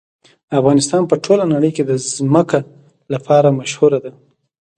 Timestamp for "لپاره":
3.13-3.55